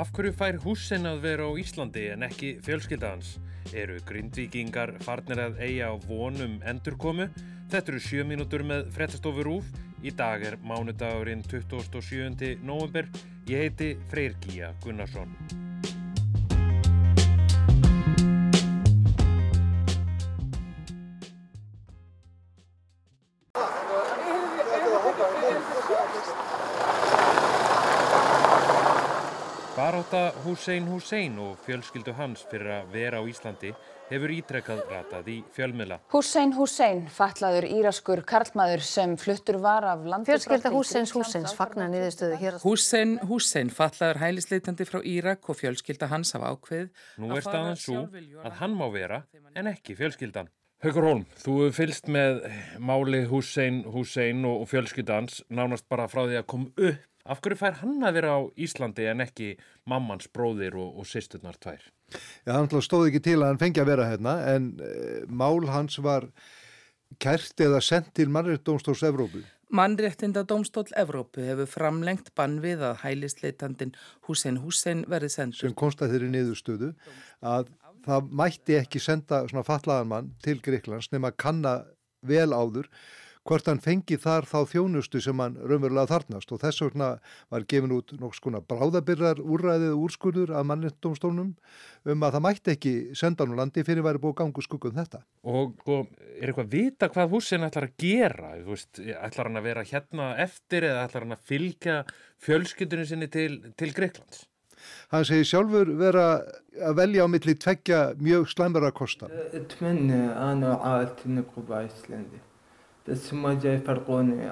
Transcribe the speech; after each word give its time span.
Af 0.00 0.14
hverju 0.16 0.32
fær 0.32 0.56
húsin 0.62 1.04
að 1.04 1.18
vera 1.26 1.44
á 1.44 1.52
Íslandi 1.60 2.06
en 2.14 2.24
ekki 2.24 2.54
fjölskyldans? 2.64 3.34
Eru 3.76 3.98
grindvíkingar 4.08 4.94
farnir 5.04 5.42
að 5.44 5.60
eiga 5.60 5.90
á 5.92 5.94
vonum 6.06 6.56
endurkomu? 6.64 7.28
Þetta 7.68 7.92
eru 7.92 8.02
sjö 8.06 8.24
mínútur 8.24 8.64
með 8.64 8.88
frettastofur 8.96 9.52
úf. 9.58 9.68
Í 10.00 10.16
dag 10.16 10.40
er 10.40 10.56
mánudagurinn 10.64 11.44
27. 11.44 12.56
november. 12.64 13.12
Ég 13.50 13.66
heiti 13.66 13.96
Freyr 14.08 14.40
Gíja 14.40 14.72
Gunnarsson. 14.80 15.59
Baráta 29.90 30.32
Hussein 30.44 30.84
Hussein 30.86 31.38
og 31.42 31.56
fjölskyldu 31.64 32.12
hans 32.14 32.44
fyrir 32.46 32.68
að 32.70 32.92
vera 32.92 33.18
á 33.18 33.26
Íslandi 33.26 33.72
hefur 34.06 34.30
ítrekkað 34.30 34.84
ratað 34.86 35.30
í 35.32 35.38
fjölmila. 35.50 35.96
Hussein 36.12 36.52
Hussein, 36.54 37.00
fatlaður 37.10 37.66
íraskur 37.66 38.22
karlmaður 38.22 38.84
sem 38.86 39.16
fluttur 39.18 39.58
var 39.58 39.88
af 39.90 40.06
landi 40.06 40.30
Fjölskylda 40.30 40.70
Husseins 40.76 41.10
Husseins 41.16 41.56
fagnar 41.58 41.90
niðurstöðu 41.90 42.38
hér. 42.38 42.60
Hussein 42.62 43.16
Hussein, 43.26 43.74
fatlaður 43.74 44.22
hælisleitandi 44.22 44.86
frá 44.86 45.00
Írak 45.02 45.50
og 45.50 45.58
fjölskylda 45.58 46.12
hans 46.14 46.36
hafa 46.38 46.54
ákveð. 46.54 46.86
Nú 47.18 47.34
er 47.34 47.48
staðan 47.50 47.82
svo 47.88 48.06
að 48.46 48.62
hann 48.62 48.78
má 48.78 48.86
vera 48.94 49.24
en 49.58 49.74
ekki 49.74 49.98
fjölskyldan. 49.98 50.54
Haugur 50.86 51.10
Holm, 51.10 51.26
þú 51.42 51.58
hefur 51.64 51.78
fylst 51.82 52.06
með 52.06 52.44
máli 52.78 53.26
Hussein 53.26 53.82
Hussein 53.90 54.46
og 54.46 54.68
fjölskyldans 54.70 55.42
nánast 55.50 55.90
bara 55.90 56.06
frá 56.06 56.28
því 56.28 56.44
að 56.44 56.50
koma 56.54 56.70
upp. 56.78 57.06
Af 57.28 57.42
hverju 57.44 57.58
fær 57.60 57.78
hann 57.82 58.00
að 58.06 58.16
vera 58.16 58.36
á 58.36 58.40
Íslandi 58.56 59.06
en 59.10 59.24
ekki 59.24 59.52
mammans 59.90 60.30
bróðir 60.32 60.78
og, 60.80 61.00
og 61.02 61.08
sýsturnar 61.08 61.58
tvær? 61.60 61.82
Já, 62.46 62.54
hann 62.56 62.70
stóði 62.82 63.12
ekki 63.12 63.24
til 63.28 63.38
að 63.40 63.50
hann 63.52 63.60
fengi 63.60 63.82
að 63.82 63.90
vera 63.92 64.08
hérna 64.08 64.36
en 64.54 64.72
e, 64.80 64.92
mál 65.28 65.68
hans 65.70 66.00
var 66.02 66.30
kært 67.20 67.60
eða 67.60 67.82
sendt 67.84 68.14
til 68.16 68.30
Mannréttdómstóls 68.32 69.04
Evrópu. 69.06 69.44
Mannréttinda 69.70 70.42
Dómstól 70.42 70.90
Evrópu 70.98 71.44
hefur 71.46 71.68
framlengt 71.70 72.32
bann 72.34 72.56
við 72.62 72.80
að 72.82 73.04
hælisleitandin 73.04 73.92
Hussein 74.26 74.58
Hussein 74.64 75.04
verið 75.06 75.36
sendur. 75.36 75.60
Sem 75.62 75.76
konstað 75.78 76.16
þeirri 76.16 76.30
niðurstöðu 76.32 76.88
að 77.46 77.70
það 78.06 78.32
mætti 78.40 78.78
ekki 78.80 79.02
senda 79.02 79.44
svona 79.46 79.62
fatlaðan 79.66 80.10
mann 80.10 80.32
til 80.42 80.56
Greiklands 80.64 81.12
nema 81.14 81.30
kanna 81.30 81.76
vel 82.26 82.50
áður 82.50 82.90
hvort 83.50 83.66
hann 83.66 83.80
fengi 83.82 84.14
þar 84.20 84.46
þá 84.46 84.58
þjónustu 84.70 85.20
sem 85.24 85.40
hann 85.42 85.56
raunverulega 85.58 86.06
þarnast 86.12 86.52
og 86.54 86.60
þess 86.62 86.84
vegna 86.84 87.08
var 87.50 87.64
gefin 87.70 87.94
út 87.96 88.12
nokks 88.20 88.38
konar 88.42 88.62
bráðabyrrar 88.70 89.40
úrræðið 89.42 89.96
úrskurður 89.98 90.52
af 90.54 90.68
mannindómstólnum 90.70 91.48
um 92.14 92.26
að 92.26 92.36
það 92.36 92.44
mætti 92.46 92.74
ekki 92.76 92.92
senda 93.18 93.42
hann 93.42 93.56
úr 93.56 93.62
landi 93.64 93.82
fyrir 93.86 94.04
að 94.04 94.08
væri 94.08 94.22
búið 94.22 94.36
gangu 94.38 94.62
skuggum 94.64 94.94
þetta. 94.94 95.24
Og, 95.42 95.74
og 95.90 96.12
er 96.36 96.52
eitthvað 96.52 96.68
að 96.68 96.76
vita 96.76 97.08
hvað 97.10 97.34
húsin 97.34 97.66
ætlar 97.66 97.88
að 97.88 97.96
gera? 98.04 98.52
Veist, 98.68 99.00
ætlar 99.00 99.50
hann 99.50 99.60
að 99.60 99.66
vera 99.66 99.86
hérna 99.90 100.28
eftir 100.44 100.86
eða 100.92 101.08
ætlar 101.08 101.26
hann 101.26 101.38
að 101.38 101.50
fylgja 101.50 101.96
fjölskyldunum 102.46 103.10
sinni 103.10 103.30
til, 103.34 103.50
til 103.74 103.90
Greiklands? 103.96 104.44
Hann 105.10 105.26
segir 105.28 105.48
sjálfur 105.48 105.90
vera 105.98 106.28
að 106.78 106.94
velja 107.02 107.26
á 107.26 107.28
milli 107.28 107.56
tveggja 107.58 107.98
mjög 108.22 108.46
slæmur 108.54 108.86
að 108.86 108.94
kosta. 109.02 109.28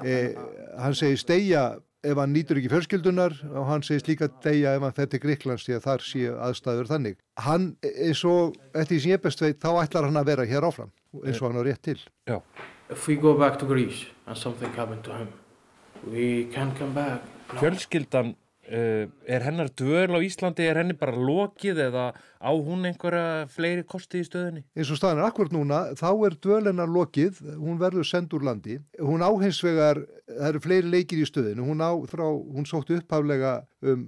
Eh, 0.03 0.35
hann 0.79 0.97
segist 0.97 1.27
deyja 1.29 1.63
ef 2.03 2.15
hann 2.15 2.31
nýtur 2.31 2.59
ekki 2.59 2.71
fjörskildunar 2.71 3.33
og 3.49 3.65
hann 3.67 3.83
segist 3.83 4.07
líka 4.07 4.29
deyja 4.43 4.75
ef 4.77 4.85
hann 4.85 4.95
þetta 4.95 5.17
er 5.17 5.23
Gríklands 5.25 5.65
því 5.67 5.75
að 5.75 5.85
þar 5.87 6.05
séu 6.07 6.35
aðstæður 6.47 6.91
þannig 6.93 7.17
hann, 7.43 7.65
eins 7.83 8.23
og, 8.27 8.55
eftir 8.71 8.93
því 8.95 8.99
sem 9.03 9.13
ég 9.15 9.23
best 9.25 9.43
veit 9.43 9.59
þá 9.59 9.71
ætlar 9.83 10.07
hann 10.07 10.19
að 10.21 10.29
vera 10.31 10.47
hér 10.47 10.67
áfram 10.69 10.93
eins 11.25 11.41
og 11.41 11.49
hann 11.49 11.59
á 11.59 11.63
rétt 11.67 11.83
til 11.83 11.99
Já. 12.29 12.39
If 12.89 13.07
we 13.07 13.17
go 13.19 13.35
back 13.37 13.59
to 13.59 13.67
Greece 13.67 14.07
and 14.25 14.37
something 14.37 14.71
happened 14.77 15.03
to 15.03 15.17
him 15.17 15.33
we 16.07 16.47
can't 16.53 16.77
come 16.79 16.95
back 16.95 17.21
no. 17.53 17.59
Fjörskildan 17.59 18.35
er 18.69 19.45
hennar 19.45 19.69
dvöl 19.73 20.13
á 20.13 20.19
Íslandi, 20.21 20.65
er 20.69 20.79
henni 20.81 20.95
bara 20.97 21.17
lokið 21.17 21.81
eða 21.87 22.05
á 22.39 22.51
hún 22.53 22.85
einhverja 22.87 23.47
fleiri 23.51 23.83
kosti 23.83 24.21
í 24.21 24.27
stöðunni? 24.27 24.63
eins 24.77 24.91
og 24.93 24.99
staðan 24.99 25.23
er 25.23 25.29
akkurat 25.29 25.55
núna, 25.55 25.79
þá 25.99 26.09
er 26.27 26.37
dvölennar 26.39 26.91
lokið, 26.93 27.41
hún 27.57 27.79
verður 27.81 28.07
send 28.07 28.33
úr 28.37 28.45
landi. 28.45 28.79
Hún 29.01 29.25
á 29.25 29.31
hins 29.41 29.59
vegar, 29.65 30.03
það 30.29 30.47
eru 30.51 30.63
fleiri 30.63 30.93
leikir 30.93 31.23
í 31.23 31.27
stöðinu, 31.27 31.65
hún 31.65 31.81
á 31.81 31.91
frá, 32.11 32.27
hún 32.29 32.69
sótti 32.69 32.99
upphaflega 32.99 33.59
um 33.81 34.05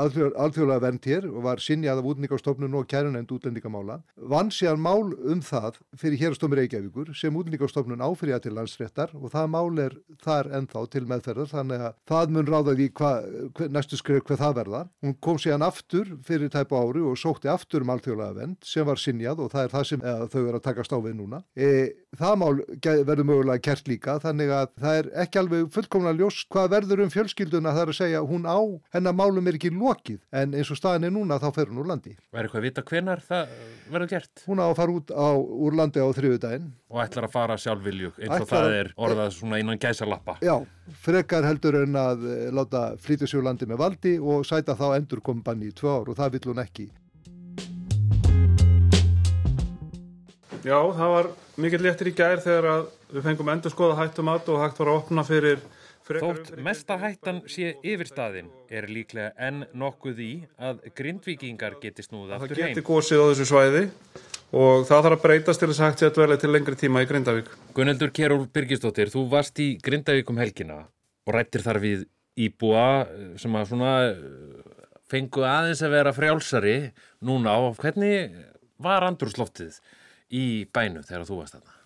alþjóðlega 0.00 0.80
vernd 0.80 1.06
hér 1.08 1.26
og 1.28 1.44
var 1.44 1.60
sinjað 1.62 2.00
af 2.00 2.08
útlendingastofnun 2.10 2.76
og 2.78 2.86
kærunend 2.88 3.32
útlendingamála. 3.34 4.00
Vann 4.16 4.52
síðan 4.54 4.80
mál 4.80 5.12
um 5.12 5.42
það 5.44 5.80
fyrir 6.00 6.20
hérastómi 6.22 6.58
Reykjavíkur 6.58 7.12
sem 7.16 7.36
útlendingastofnun 7.36 8.04
áfyrir 8.04 8.40
til 8.40 8.54
landsréttar 8.56 9.12
og 9.18 9.28
það 9.34 9.50
mál 9.52 9.82
er 9.84 9.96
þar 10.24 10.50
ennþá 10.60 10.84
til 10.94 11.04
meðferðar 11.10 11.50
þannig 11.52 11.84
að 11.88 11.98
það 12.10 12.34
mun 12.36 12.50
ráða 12.50 12.76
því 12.78 12.88
hva, 13.00 13.12
hva, 13.56 13.68
næstu 13.76 14.00
skrif 14.00 14.24
hvað 14.24 14.42
það 14.44 14.56
verða. 14.60 14.82
Hún 15.04 15.16
kom 15.20 15.40
síðan 15.40 15.66
aftur 15.66 16.14
fyrir 16.26 16.52
tæpu 16.52 16.80
ári 16.80 17.04
og 17.04 17.18
sótti 17.20 17.50
aftur 17.52 17.84
um 17.84 17.92
alþjóðlega 17.96 18.38
vernd 18.40 18.58
sem 18.64 18.88
var 18.88 19.00
sinjað 19.00 19.44
og 19.44 19.52
það 19.52 19.66
er 19.66 19.74
það 19.74 19.86
sem 19.90 20.04
eða, 20.04 20.30
þau 20.32 20.40
eru 20.46 20.60
að 20.60 20.66
takast 20.68 20.96
á 20.96 20.98
við 21.00 21.16
núna. 21.20 21.42
E, 21.56 21.70
það 22.16 22.40
mál 22.40 22.62
verður 22.80 23.28
mögulega 23.28 23.64
kert 23.68 23.90
líka 23.90 24.16
þannig 24.22 24.54
að 24.54 24.72
það 24.80 25.00
er 25.00 25.10
ekki 25.24 25.42
alveg 25.42 25.70
fullkomna 25.74 26.14
ljós 26.16 26.42
hvað 26.50 26.72
verður 26.76 27.04
um 27.04 27.12
fjölskylduna 27.12 27.74
það 27.76 27.82
er 27.82 27.92
að 27.92 27.98
segja 28.00 28.24
hún 28.26 28.48
á, 28.48 28.58
hennar 28.94 29.09
málum 29.16 29.48
er 29.50 29.56
ekki 29.58 29.70
lokið 29.74 30.20
en 30.40 30.54
eins 30.58 30.70
og 30.72 30.78
staðin 30.78 31.08
er 31.08 31.14
núna 31.14 31.38
þá 31.42 31.48
fer 31.56 31.70
hún 31.70 31.80
úr 31.82 31.88
landi. 31.90 32.12
Er 32.32 32.44
eitthvað 32.46 32.60
að 32.60 32.66
vita 32.68 32.84
hvenar 32.90 33.22
það 33.26 33.54
verður 33.90 34.10
gert? 34.14 34.44
Hún 34.46 34.62
á 34.62 34.66
að 34.68 34.76
fara 34.80 34.96
út 34.98 35.10
á, 35.14 35.28
úr 35.38 35.76
landi 35.80 36.00
á 36.02 36.08
þriðudaginn. 36.16 36.70
Og 36.90 37.02
ætlar 37.04 37.28
að 37.28 37.34
fara 37.34 37.58
sjálfvilju 37.60 38.12
eins 38.18 38.30
og 38.30 38.36
Ætlar 38.36 38.48
það 38.52 38.68
að- 38.68 38.78
er 38.80 38.92
orðað 38.96 39.34
svona 39.38 39.60
innan 39.62 39.78
gæsalappa. 39.78 40.38
Já, 40.40 40.56
frekar 41.02 41.44
heldur 41.44 41.82
en 41.82 41.92
að 41.94 42.24
e, 42.26 42.38
láta 42.50 42.84
flytja 42.98 43.26
sér 43.26 43.42
úr 43.42 43.48
landi 43.50 43.66
með 43.66 43.82
valdi 43.84 44.18
og 44.18 44.44
sæta 44.44 44.74
þá 44.78 44.96
endur 44.96 45.20
banni 45.44 45.70
í 45.70 45.72
tvö 45.74 46.00
ár 46.00 46.08
og 46.08 46.16
það 46.16 46.32
vill 46.32 46.52
hún 46.52 46.64
ekki. 46.64 46.90
Já, 50.60 50.76
það 50.92 51.08
var 51.14 51.28
mikill 51.56 51.80
léttir 51.86 52.10
í 52.10 52.14
gær 52.16 52.40
þegar 52.42 52.66
að 52.68 52.88
við 53.14 53.22
fengum 53.24 53.48
endur 53.48 53.72
skoða 53.72 53.96
hættumat 53.96 54.48
og 54.52 54.58
hægt 54.60 54.80
var 54.80 54.90
að 54.92 54.98
opna 55.00 55.24
fyrir 55.24 55.62
Þótt 56.18 56.50
mesta 56.66 56.96
hættan 56.98 57.40
sé 57.50 57.74
yfirstaðin 57.86 58.50
er 58.72 58.88
líklega 58.90 59.30
enn 59.38 59.64
nokkuð 59.78 60.22
í 60.24 60.30
að 60.58 60.82
grindvíkingar 60.98 61.76
geti 61.82 62.04
snúð 62.06 62.32
það 62.32 62.36
aftur 62.36 62.60
geti 62.60 62.80
heim. 62.80 62.86
gósið 62.88 63.22
á 63.22 63.26
þessu 63.30 63.46
svæði 63.50 63.82
og 64.50 64.86
það 64.88 65.04
þarf 65.06 65.16
að 65.16 65.24
breytast 65.24 65.62
til 65.62 65.68
þess 65.70 65.80
að 65.80 65.90
hægt 65.90 66.02
sé 66.02 66.08
að 66.08 66.16
dvelja 66.18 66.38
til 66.42 66.50
lengri 66.50 66.78
tíma 66.80 67.04
í 67.04 67.10
Grindavík. 67.10 67.50
Gunneldur 67.76 68.14
Kerúl 68.16 68.48
Birgisdóttir, 68.50 69.12
þú 69.12 69.26
varst 69.30 69.62
í 69.62 69.68
Grindavík 69.78 70.32
um 70.32 70.40
helgina 70.42 70.80
og 71.28 71.36
rættir 71.36 71.62
þar 71.62 71.80
við 71.84 72.06
íbúa 72.40 72.86
eh, 73.06 73.34
sem 73.38 73.54
að 73.54 73.68
svona 73.70 73.94
eh, 74.08 74.14
fengu 75.10 75.44
aðeins 75.46 75.82
að 75.86 75.94
vera 75.94 76.14
frjálsari 76.16 76.78
núna 77.26 77.58
og 77.62 77.78
hvernig 77.78 78.34
var 78.80 79.06
andrúsloftið 79.06 79.78
í 80.30 80.64
bænu 80.72 81.04
þegar 81.06 81.28
þú 81.28 81.42
varst 81.42 81.58
þarna? 81.58 81.79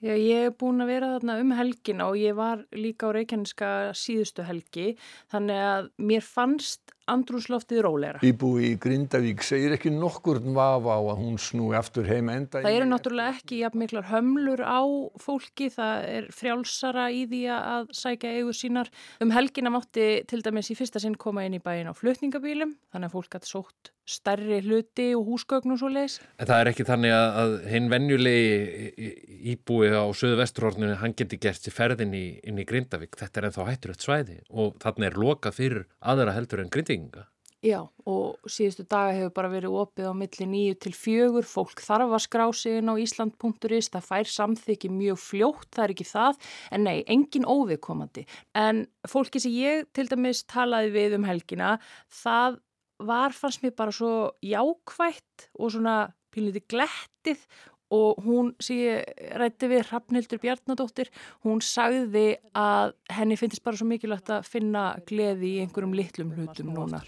Já, 0.00 0.14
ég 0.16 0.46
er 0.48 0.54
búin 0.56 0.80
að 0.80 0.94
vera 0.94 1.08
þarna 1.18 1.34
um 1.42 1.50
helgina 1.52 2.06
og 2.08 2.16
ég 2.16 2.32
var 2.38 2.62
líka 2.72 3.10
á 3.12 3.16
Reykjaneska 3.18 3.68
síðustu 3.92 4.46
helgi 4.48 4.94
þannig 5.28 5.60
að 5.60 5.90
mér 6.00 6.24
fannst 6.24 6.94
andrúsloftið 7.10 7.82
róleira. 7.84 8.22
Íbúi 8.24 8.70
í 8.70 8.78
Grindavík 8.80 9.44
segir 9.44 9.74
ekki 9.76 9.92
nokkur 9.92 10.40
vafa 10.56 10.96
á 10.96 11.00
að 11.02 11.20
hún 11.20 11.36
snúi 11.42 11.76
aftur 11.76 12.08
heim 12.08 12.32
enda 12.32 12.64
Það 12.64 12.78
eru 12.78 12.88
náttúrulega 12.88 13.36
ekki 13.36 13.60
jafn 13.60 13.82
miklar 13.82 14.08
hömlur 14.08 14.64
á 14.64 14.80
fólki, 15.20 15.68
það 15.74 16.08
er 16.16 16.32
frjálsara 16.32 17.10
í 17.12 17.26
því 17.28 17.44
að 17.58 17.94
sækja 18.00 18.34
eigur 18.38 18.56
sínar. 18.56 18.92
Um 19.20 19.36
helgina 19.36 19.74
mátti 19.74 20.10
til 20.30 20.40
dæmis 20.46 20.72
í 20.72 20.80
fyrsta 20.80 21.02
sinn 21.02 21.20
koma 21.20 21.44
inn 21.44 21.60
í 21.60 21.64
bæin 21.64 21.90
á 21.90 21.94
flutningabílum, 21.98 22.78
þannig 22.88 23.10
að 23.10 23.18
fólk 23.18 23.34
gæti 23.36 23.52
sótt 23.52 23.92
stærri 24.10 24.60
hluti 24.64 25.10
og 25.16 25.26
húsgögn 25.28 25.74
og 25.74 25.80
svo 25.80 25.90
leiðis. 25.92 26.18
En 26.38 26.50
það 26.50 26.62
er 26.62 26.70
ekki 26.72 26.86
þannig 26.88 27.16
að, 27.16 27.26
að 27.42 27.56
hinn 27.72 27.90
venjulegi 27.92 29.10
íbúi 29.54 29.90
á 29.94 30.04
söðu 30.16 30.40
vesturhorninu, 30.42 31.00
hann 31.00 31.16
geti 31.18 31.40
gert 31.40 31.62
sér 31.62 31.76
ferðin 31.76 32.16
í, 32.16 32.24
inn 32.44 32.60
í 32.60 32.68
Grindavík. 32.68 33.18
Þetta 33.20 33.40
er 33.40 33.50
ennþá 33.50 33.68
hættur 33.70 33.94
eitt 33.94 34.06
svæði 34.06 34.40
og 34.50 34.80
þarna 34.82 35.10
er 35.10 35.20
lokað 35.24 35.60
fyrir 35.60 35.86
aðra 36.00 36.36
heldur 36.36 36.64
en 36.64 36.72
grindinga. 36.72 37.28
Já, 37.60 37.82
og 38.08 38.48
síðustu 38.48 38.86
daga 38.88 39.12
hefur 39.12 39.34
bara 39.36 39.50
verið 39.52 39.74
opið 39.82 40.06
á 40.08 40.14
milli 40.16 40.46
nýju 40.48 40.76
til 40.80 40.92
fjögur, 40.96 41.44
fólk 41.44 41.82
þarf 41.84 42.14
að 42.16 42.22
skrá 42.24 42.44
sig 42.56 42.78
inn 42.80 42.88
á 42.88 42.96
Ísland.is, 42.96 43.90
það 43.92 44.06
fær 44.06 44.30
samþykki 44.32 44.88
mjög 44.94 45.20
fljótt, 45.20 45.68
það 45.76 45.84
er 45.84 45.92
ekki 45.92 46.06
það, 46.08 46.40
en 46.72 46.86
nei, 46.88 47.02
engin 47.04 47.44
óviðkomandi. 47.44 48.24
En 48.56 48.86
fólki 49.04 49.44
sem 49.44 49.52
ég 49.52 49.90
til 49.92 50.06
dæmis 50.08 50.40
talaði 50.48 50.94
við 50.96 51.18
um 51.18 51.28
helgina, 51.28 51.74
það 52.22 52.56
var 53.06 53.34
fannst 53.36 53.64
mér 53.64 53.74
bara 53.76 53.94
svo 53.94 54.32
jákvætt 54.44 55.50
og 55.58 55.74
svona 55.74 55.98
píliti 56.30 56.62
glettið 56.70 57.42
og 57.90 58.20
hún 58.22 58.52
sem 58.62 58.78
ég 58.84 59.32
rætti 59.40 59.66
við 59.70 59.88
Hrafnildur 59.88 60.38
Bjarnadóttir, 60.42 61.10
hún 61.42 61.58
sagði 61.64 62.38
að 62.54 62.94
henni 63.10 63.38
finnst 63.38 63.64
bara 63.66 63.80
svo 63.80 63.88
mikilvægt 63.90 64.30
að 64.30 64.46
finna 64.46 64.84
gleði 65.08 65.56
í 65.56 65.64
einhverjum 65.64 65.96
litlum 65.98 66.30
hlutum 66.36 66.70
núna. 66.76 67.02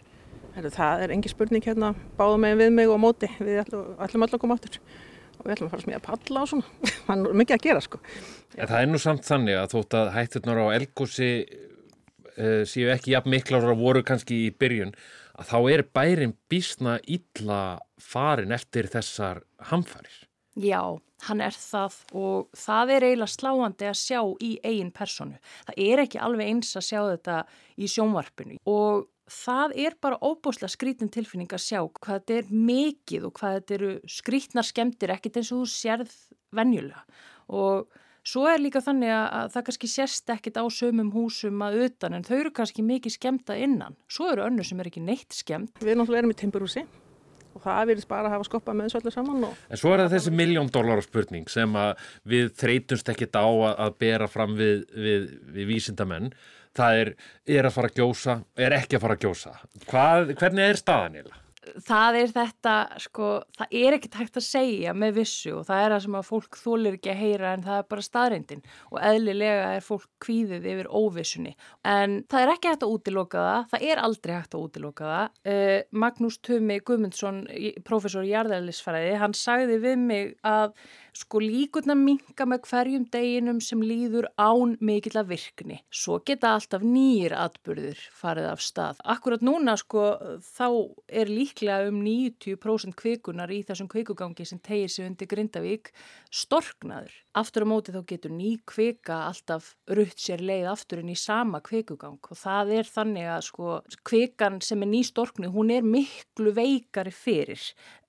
Það 0.53 1.05
er 1.07 1.15
engi 1.15 1.31
spurning 1.33 1.65
hérna, 1.65 1.95
báðum 2.19 2.43
með 2.45 2.65
við 2.65 2.75
mig 2.77 2.91
og 2.93 2.99
móti, 3.01 3.31
við 3.39 3.63
ætlum, 3.63 3.95
ætlum 4.03 4.27
öll 4.27 4.35
að 4.35 4.43
koma 4.43 4.59
áttur 4.59 4.81
og 5.39 5.47
við 5.47 5.55
ætlum 5.55 5.69
að 5.69 5.73
fara 5.73 5.85
smíða 5.87 6.03
palla 6.05 6.43
og 6.43 6.51
svona, 6.51 6.67
það 7.07 7.15
er 7.31 7.39
mikið 7.41 7.57
að 7.57 7.65
gera 7.69 7.85
sko. 7.87 8.03
En 8.59 8.69
það 8.69 8.79
er 8.81 8.91
nú 8.91 9.01
samt 9.01 9.29
þannig 9.29 9.61
að 9.63 9.73
þótt 9.77 9.99
að 10.01 10.13
hætturnar 10.19 10.61
á 10.61 10.67
elgósi 10.75 11.31
uh, 11.47 12.63
séu 12.69 12.91
ekki 12.93 13.15
jafn 13.15 13.33
miklar 13.33 13.71
að 13.71 13.81
voru 13.81 14.05
kannski 14.07 14.43
í 14.49 14.53
byrjun, 14.53 14.93
að 14.93 15.22
þá 15.49 15.59
er 15.73 15.85
bærin 15.95 16.35
bísna 16.51 16.99
illa 17.05 17.79
farin 18.01 18.55
eftir 18.55 18.91
þessar 18.93 19.43
hamfarir. 19.71 20.15
Já, 20.59 20.99
hann 21.29 21.41
er 21.41 21.55
það 21.57 21.97
og 22.19 22.51
það 22.59 22.93
er 22.97 23.07
eiginlega 23.07 23.33
sláandi 23.33 23.89
að 23.89 24.01
sjá 24.03 24.21
í 24.45 24.51
eigin 24.61 24.93
personu. 24.93 25.39
Það 25.69 25.81
er 25.87 26.03
ekki 26.05 26.21
alveg 26.21 26.51
eins 26.51 26.77
að 26.77 26.89
sjá 26.91 27.01
þetta 27.07 27.39
í 27.79 27.89
sjónvarpinu 27.89 28.59
og 28.69 29.09
það 29.33 29.75
er 29.87 29.97
bara 30.03 30.21
óbúslega 30.21 30.75
skrítin 30.75 31.11
tilfinning 31.13 31.53
að 31.55 31.65
sjá 31.65 31.81
hvað 31.81 32.19
þetta 32.19 32.39
er 32.39 32.53
mikið 32.53 33.27
og 33.29 33.35
hvað 33.39 33.59
þetta 33.59 33.77
eru 33.79 33.93
skrítnar 34.11 34.69
skemmtir 34.69 35.15
ekkert 35.15 35.41
eins 35.41 35.53
og 35.55 35.63
þú 35.63 35.73
sérð 35.73 36.17
venjulega 36.53 37.05
og 37.53 37.89
svo 38.27 38.47
er 38.51 38.63
líka 38.63 38.83
þannig 38.85 39.13
að 39.13 39.53
það 39.55 39.67
kannski 39.69 39.91
sérst 39.91 40.33
ekkert 40.35 40.61
á 40.63 40.65
sömum 40.73 41.13
húsum 41.15 41.63
að 41.67 41.87
utan 41.89 42.19
en 42.19 42.27
þau 42.27 42.37
eru 42.39 42.53
kannski 42.55 42.85
mikið 42.87 43.17
skemmta 43.17 43.59
innan. 43.59 43.97
Svo 44.11 44.31
eru 44.33 44.47
önnu 44.47 44.67
sem 44.67 44.81
er 44.83 44.91
ekki 44.91 45.05
neitt 45.05 45.35
skemmt. 45.37 45.75
Við 45.83 45.99
náttúrulega 45.99 46.25
erum 46.25 46.35
í 46.35 46.39
timburhúsi 46.43 46.87
og 47.53 47.61
það 47.65 47.91
virðist 47.91 48.09
bara 48.09 48.31
að 48.31 48.37
hafa 48.37 48.49
skoppað 48.49 48.79
með 48.79 48.89
þessu 48.89 49.01
allir 49.01 49.15
saman. 49.17 49.45
Og... 49.49 49.61
En 49.69 49.81
svo 49.81 49.93
er 49.93 50.05
það 50.05 50.15
þessi 50.17 50.33
miljón 50.41 50.73
dólar 50.73 51.05
spurning 51.05 51.53
sem 51.53 51.77
að 51.79 51.93
við 52.33 52.51
þreytumst 52.63 53.13
ekkit 53.13 53.37
á 53.37 53.45
að, 53.45 53.75
að 53.87 54.01
bera 54.05 54.29
fram 54.31 54.57
við, 54.59 54.87
við, 54.97 55.29
við 55.53 55.71
vísindamenn. 55.75 56.33
Það 56.73 57.03
er, 57.03 57.13
er 57.59 57.69
að 57.69 57.75
fara 57.75 57.93
að 57.93 57.99
gjósa, 58.01 58.39
er 58.57 58.79
ekki 58.79 58.97
að 58.97 59.05
fara 59.05 59.19
að 59.19 59.27
gjósa. 59.27 59.55
Hvað, 59.91 60.35
hvernig 60.41 60.71
er 60.71 60.81
staðan 60.81 61.19
eða? 61.21 61.42
Það 61.87 62.19
er 62.19 62.33
þetta, 62.35 62.75
sko, 63.03 63.29
það 63.59 63.75
er 63.83 63.97
ekkert 63.97 64.17
hægt 64.19 64.39
að 64.41 64.45
segja 64.47 64.95
með 64.99 65.19
vissu 65.21 65.53
og 65.59 65.67
það 65.69 65.83
er 65.83 65.95
það 65.95 66.03
sem 66.05 66.17
að 66.19 66.27
fólk 66.29 66.59
þólir 66.59 66.97
ekki 66.99 67.13
að 67.13 67.21
heyra 67.21 67.53
en 67.57 67.65
það 67.67 67.79
er 67.79 67.87
bara 67.93 68.07
staðreindin 68.07 68.65
og 68.91 68.99
eðlilega 69.11 69.69
er 69.77 69.87
fólk 69.87 70.09
kvíðið 70.25 70.69
yfir 70.73 70.91
óvissunni. 70.91 71.55
En 71.87 72.19
það 72.33 72.45
er 72.45 72.55
ekki 72.55 72.73
hægt 72.73 72.87
að 72.87 72.97
útiloka 72.97 73.45
það, 73.47 73.69
það 73.73 73.87
er 73.91 74.03
aldrei 74.09 74.35
hægt 74.35 74.57
að 74.57 74.67
útiloka 74.67 75.13
það. 75.13 75.39
Uh, 75.53 75.79
Magnús 76.05 76.41
Tumi 76.43 76.81
Guðmundsson, 76.83 77.45
professor 77.87 78.27
í 78.27 78.35
jarðæðlisfæriði, 78.35 79.15
hann 79.23 79.39
sagði 79.39 79.79
við 79.83 80.03
mig 80.03 80.35
að 80.47 80.75
sko 81.17 81.41
líkurna 81.43 81.95
minka 81.99 82.47
með 82.49 82.67
hverjum 82.71 83.05
deginum 83.13 83.61
sem 83.65 83.81
líður 83.85 84.29
án 84.41 84.77
mikill 84.81 85.19
að 85.21 85.33
virkni. 85.35 85.79
Svo 85.93 86.19
geta 86.25 86.55
alltaf 86.57 86.85
nýjir 86.87 87.35
atbyrður 87.37 88.01
farið 88.17 88.49
af 88.53 88.63
stað. 88.65 89.03
Akkurat 89.15 89.45
núna 89.45 89.77
sko 89.81 90.07
þá 90.47 90.69
er 91.09 91.33
líklega 91.33 91.91
um 91.91 92.01
90% 92.05 92.97
kvikunar 92.99 93.53
í 93.53 93.61
þessum 93.69 93.91
kvikugangi 93.93 94.47
sem 94.49 94.63
tegir 94.65 94.93
sig 94.93 95.09
undir 95.09 95.29
Grindavík 95.29 95.93
storknaður. 96.33 97.13
Aftur 97.37 97.65
á 97.65 97.69
móti 97.69 97.93
þá 97.93 98.03
getur 98.09 98.33
ný 98.33 98.55
kvika 98.69 99.23
alltaf 99.29 99.75
rutt 99.97 100.21
sér 100.21 100.43
leið 100.45 100.69
aftur 100.73 101.01
inn 101.01 101.13
í 101.13 101.17
sama 101.19 101.63
kvikugang 101.65 102.21
og 102.21 102.37
það 102.37 102.75
er 102.81 102.89
þannig 102.89 103.29
að 103.37 103.47
sko 103.49 103.79
kvikan 104.09 104.61
sem 104.65 104.85
er 104.85 104.91
ný 104.93 105.01
storknu 105.09 105.53
hún 105.53 105.73
er 105.73 105.85
miklu 105.85 106.53
veikari 106.57 107.13
fyrir 107.13 107.63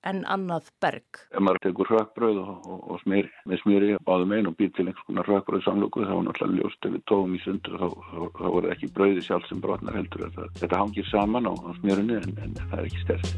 en 0.08 0.22
annað 0.30 0.68
berg. 0.84 1.22
Ef 1.32 1.42
maður 1.44 1.62
tekur 1.66 1.90
rökkbröð 1.94 2.40
og, 2.42 2.68
og, 2.68 2.84
og 2.94 3.02
smyr, 3.04 3.30
með 3.48 3.62
smyri 3.62 3.90
báðum 4.06 4.34
einn 4.36 4.50
og 4.50 4.56
býr 4.58 4.72
til 4.76 4.86
einhvers 4.88 5.08
konar 5.08 5.30
rökkbröð 5.30 5.64
samlöku 5.66 6.04
þá 6.04 6.14
er 6.16 6.26
náttúrulega 6.28 6.60
ljóst 6.60 6.88
ef 6.88 6.94
við 6.96 7.04
tóum 7.10 7.34
í 7.34 7.42
sundur 7.44 7.80
þá, 7.80 7.88
þá, 8.10 8.20
þá 8.40 8.48
er 8.60 8.70
ekki 8.76 8.92
bröði 8.98 9.24
sjálf 9.24 9.48
sem 9.48 9.64
brotnar 9.64 9.98
heldur 9.98 10.26
þetta, 10.28 10.48
þetta 10.60 10.80
hangir 10.82 11.10
saman 11.10 11.48
á, 11.48 11.52
á 11.52 11.70
smjörunni 11.80 12.20
en, 12.20 12.38
en 12.44 12.56
það 12.60 12.78
er 12.78 12.88
ekki 12.90 13.04
stert. 13.04 13.34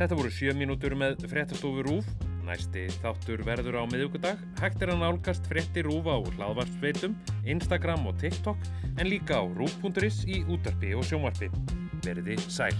Þetta 0.00 0.16
voru 0.16 0.30
sjö 0.32 0.52
mínútur 0.56 0.94
með 0.96 1.26
fréttastofu 1.28 1.82
Rúf. 1.84 2.06
Næsti 2.46 2.86
þáttur 3.02 3.42
verður 3.46 3.76
á 3.78 3.84
miðugudag. 3.84 4.40
Hægt 4.62 4.80
er 4.82 4.94
að 4.94 5.02
nálgast 5.04 5.44
frétti 5.50 5.84
Rúf 5.86 6.08
á 6.08 6.16
hlaðvarsveitum, 6.38 7.18
Instagram 7.44 8.08
og 8.08 8.16
TikTok 8.22 8.64
en 8.96 9.10
líka 9.12 9.38
á 9.38 9.44
rúf.is 9.44 10.24
í 10.24 10.40
útarpi 10.48 10.96
og 10.96 11.04
sjónvarpi. 11.04 11.52
Verði 12.00 12.40
sæl. 12.48 12.72